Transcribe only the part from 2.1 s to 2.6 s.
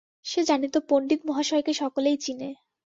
চিনে।